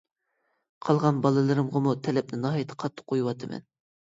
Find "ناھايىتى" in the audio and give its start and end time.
2.47-2.79